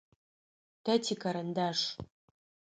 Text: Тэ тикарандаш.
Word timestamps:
Тэ 0.83 0.93
тикарандаш. 1.05 1.79